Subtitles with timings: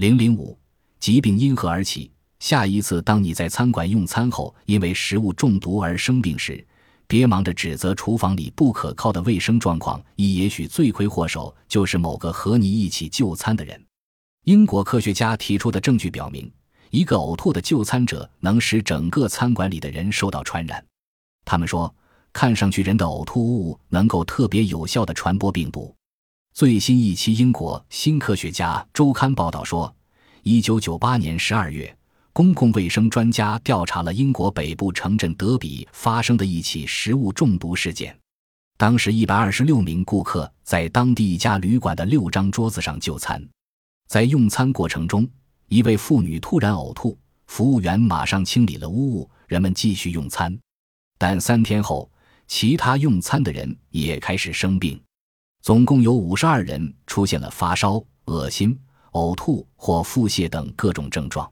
[0.00, 0.58] 零零五，
[0.98, 2.10] 疾病因何而起？
[2.38, 6.66] 下一次当你在餐馆用餐后因为食物中毒而生病时，
[7.06, 13.78] 别忙着指责厨房里不可靠的卫生状况，亦也许罪魁祸首就是某个和你一起就餐的人。
[14.44, 16.50] 英国科学家提出的证据表明，
[16.88, 20.82] 一个呕吐的就餐者能使整个餐馆里的人受到传染。
[21.44, 21.94] 他们说，
[22.32, 25.94] 看上去人的呕吐物能够特别有效地传播病毒。
[26.52, 29.94] 最新一期英国新科学家周刊报道说，
[30.42, 31.96] 一九九八年十二月，
[32.32, 38.14] 公共卫生专家调查了英国北部城镇德比发生的一起食物中毒事件。
[38.76, 43.42] 当时，一百二十六名顾客在当地一家旅馆的六张桌子上就餐。
[44.08, 45.26] 在用餐过程中，
[45.68, 50.58] 一位妇女突然呕吐，服务员马上清理了污物，人们继续用餐。
[51.16, 52.10] 但三天后，
[52.48, 55.00] 其他用餐的人也开始生病。
[55.62, 58.78] 总共有五十二人出现了发烧、恶心、
[59.12, 61.50] 呕吐或腹泻等各种症状。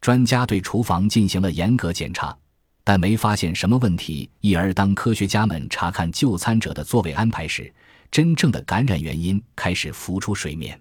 [0.00, 2.36] 专家对厨房进行了严格检查，
[2.84, 4.30] 但没发现什么问题。
[4.40, 7.72] 因而，当科学家们查看就餐者的座位安排时，
[8.10, 10.80] 真正的感染原因开始浮出水面。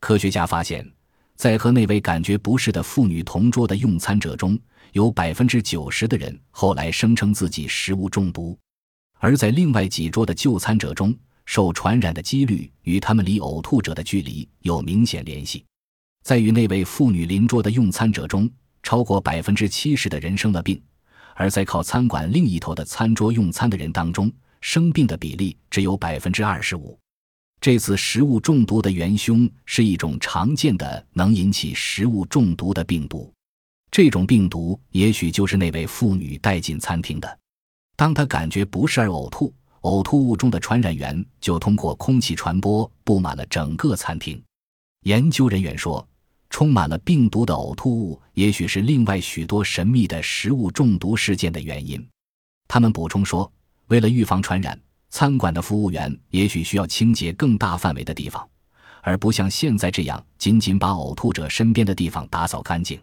[0.00, 0.86] 科学家发现，
[1.36, 4.58] 在和那位感觉不适的妇女同桌的用餐者中，
[4.92, 8.58] 有百分之九十的人后来声称自己食物中毒；
[9.20, 11.16] 而在另外几桌的就餐者中，
[11.50, 15.64] 受传染的几率与他们离呕吐者的距离有明显联系。
[16.22, 18.48] 在与那位妇女邻桌的用餐者中，
[18.84, 20.78] 超过百分之七十的人生了病；
[21.34, 26.96] 而在靠餐馆另一头的餐桌用餐的人当中，生病的比例只有百分之二十五。
[27.60, 33.34] 这次食物中毒的元凶是一种常见的能引起食物中毒的病毒，
[33.90, 37.38] 这种病毒也许就是那位妇女带进餐厅的。
[37.96, 39.52] 当她感觉不适而呕吐。
[39.82, 44.42] 呕吐物中的传染源就通过空气传播，布满了整个餐厅。
[45.04, 46.06] 研究人员说，
[46.50, 52.06] 充满了病毒的呕吐物也许是另外许多神秘的食物中毒事件的原因。
[52.68, 53.50] 他们补充说，
[53.86, 54.78] 为了预防传染，
[55.08, 58.46] 餐馆的服务员也许需要清洁更大范围的地方，
[59.00, 63.00] 而不像现在这样仅仅把呕吐者身边的地方打扫干净。